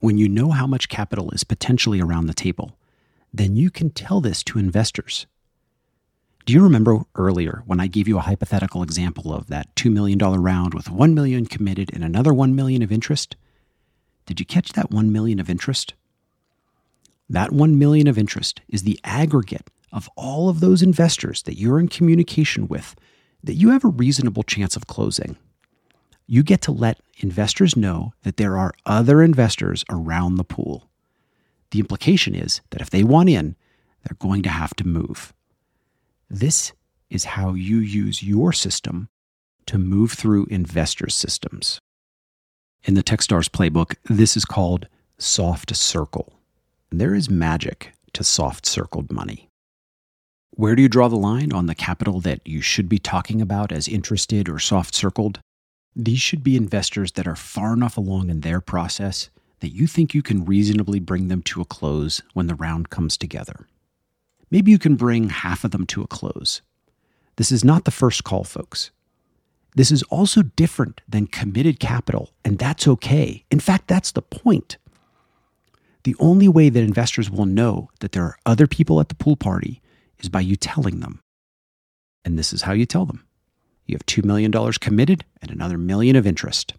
When 0.00 0.18
you 0.18 0.28
know 0.28 0.50
how 0.50 0.66
much 0.66 0.88
capital 0.88 1.30
is 1.30 1.44
potentially 1.44 2.00
around 2.00 2.26
the 2.26 2.34
table, 2.34 2.76
then 3.32 3.56
you 3.56 3.70
can 3.70 3.90
tell 3.90 4.20
this 4.20 4.42
to 4.44 4.58
investors. 4.58 5.26
Do 6.44 6.52
you 6.52 6.62
remember 6.62 7.00
earlier 7.14 7.62
when 7.66 7.80
I 7.80 7.86
gave 7.86 8.06
you 8.06 8.18
a 8.18 8.22
hypothetical 8.22 8.82
example 8.82 9.32
of 9.32 9.48
that 9.48 9.74
$2 9.74 9.90
million 9.90 10.18
round 10.18 10.74
with 10.74 10.90
1 10.90 11.14
million 11.14 11.46
committed 11.46 11.90
and 11.92 12.04
another 12.04 12.32
1 12.32 12.54
million 12.54 12.82
of 12.82 12.92
interest? 12.92 13.36
Did 14.26 14.38
you 14.38 14.46
catch 14.46 14.72
that 14.74 14.90
1 14.90 15.10
million 15.10 15.40
of 15.40 15.50
interest? 15.50 15.94
That 17.28 17.50
1 17.50 17.78
million 17.78 18.06
of 18.06 18.18
interest 18.18 18.60
is 18.68 18.82
the 18.82 19.00
aggregate 19.02 19.70
of 19.92 20.08
all 20.14 20.48
of 20.48 20.60
those 20.60 20.82
investors 20.82 21.42
that 21.44 21.58
you're 21.58 21.80
in 21.80 21.88
communication 21.88 22.68
with 22.68 22.94
that 23.42 23.54
you 23.54 23.70
have 23.70 23.84
a 23.84 23.88
reasonable 23.88 24.42
chance 24.42 24.76
of 24.76 24.86
closing. 24.86 25.36
You 26.26 26.42
get 26.42 26.60
to 26.62 26.72
let 26.72 27.00
investors 27.18 27.76
know 27.76 28.12
that 28.22 28.36
there 28.36 28.56
are 28.56 28.74
other 28.84 29.22
investors 29.22 29.84
around 29.88 30.34
the 30.36 30.44
pool. 30.44 30.88
The 31.70 31.78
implication 31.78 32.34
is 32.34 32.60
that 32.70 32.80
if 32.80 32.90
they 32.90 33.04
want 33.04 33.28
in, 33.28 33.54
they're 34.02 34.16
going 34.18 34.42
to 34.42 34.48
have 34.48 34.74
to 34.76 34.86
move. 34.86 35.32
This 36.28 36.72
is 37.10 37.24
how 37.24 37.54
you 37.54 37.78
use 37.78 38.22
your 38.22 38.52
system 38.52 39.08
to 39.66 39.78
move 39.78 40.12
through 40.12 40.46
investors' 40.46 41.14
systems. 41.14 41.80
In 42.84 42.94
the 42.94 43.02
Techstars 43.02 43.48
playbook, 43.48 43.96
this 44.04 44.36
is 44.36 44.44
called 44.44 44.86
soft 45.18 45.74
circle. 45.74 46.34
There 46.90 47.14
is 47.14 47.30
magic 47.30 47.92
to 48.12 48.24
soft 48.24 48.66
circled 48.66 49.12
money. 49.12 49.48
Where 50.50 50.74
do 50.74 50.82
you 50.82 50.88
draw 50.88 51.08
the 51.08 51.16
line 51.16 51.52
on 51.52 51.66
the 51.66 51.74
capital 51.74 52.20
that 52.20 52.46
you 52.46 52.60
should 52.60 52.88
be 52.88 52.98
talking 52.98 53.42
about 53.42 53.72
as 53.72 53.88
interested 53.88 54.48
or 54.48 54.58
soft 54.58 54.94
circled? 54.94 55.40
These 55.98 56.20
should 56.20 56.42
be 56.42 56.56
investors 56.56 57.12
that 57.12 57.26
are 57.26 57.34
far 57.34 57.72
enough 57.72 57.96
along 57.96 58.28
in 58.28 58.40
their 58.40 58.60
process 58.60 59.30
that 59.60 59.72
you 59.72 59.86
think 59.86 60.12
you 60.12 60.22
can 60.22 60.44
reasonably 60.44 61.00
bring 61.00 61.28
them 61.28 61.40
to 61.44 61.62
a 61.62 61.64
close 61.64 62.20
when 62.34 62.48
the 62.48 62.54
round 62.54 62.90
comes 62.90 63.16
together. 63.16 63.66
Maybe 64.50 64.70
you 64.70 64.78
can 64.78 64.96
bring 64.96 65.30
half 65.30 65.64
of 65.64 65.70
them 65.70 65.86
to 65.86 66.02
a 66.02 66.06
close. 66.06 66.60
This 67.36 67.50
is 67.50 67.64
not 67.64 67.86
the 67.86 67.90
first 67.90 68.24
call, 68.24 68.44
folks. 68.44 68.90
This 69.74 69.90
is 69.90 70.02
also 70.04 70.42
different 70.42 71.00
than 71.08 71.26
committed 71.28 71.80
capital, 71.80 72.30
and 72.44 72.58
that's 72.58 72.86
okay. 72.86 73.44
In 73.50 73.60
fact, 73.60 73.88
that's 73.88 74.12
the 74.12 74.22
point. 74.22 74.76
The 76.04 76.16
only 76.18 76.46
way 76.48 76.68
that 76.68 76.84
investors 76.84 77.30
will 77.30 77.46
know 77.46 77.88
that 78.00 78.12
there 78.12 78.22
are 78.22 78.38
other 78.44 78.66
people 78.66 79.00
at 79.00 79.08
the 79.08 79.14
pool 79.14 79.36
party 79.36 79.80
is 80.18 80.28
by 80.28 80.40
you 80.40 80.56
telling 80.56 81.00
them. 81.00 81.20
And 82.22 82.38
this 82.38 82.52
is 82.52 82.62
how 82.62 82.72
you 82.72 82.84
tell 82.84 83.06
them 83.06 83.25
you 83.86 83.94
have 83.94 84.06
$2 84.06 84.24
million 84.24 84.52
committed 84.80 85.24
and 85.40 85.50
another 85.50 85.78
million 85.78 86.16
of 86.16 86.26
interest. 86.26 86.74